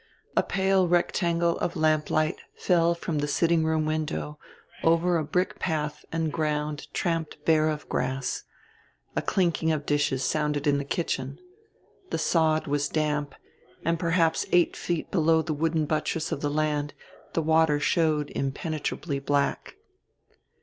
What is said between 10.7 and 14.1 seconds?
the kitchen. The sod was damp, and